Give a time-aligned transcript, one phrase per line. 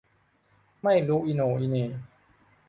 [0.83, 1.85] ไม่รู้อีโหน่อีเหน่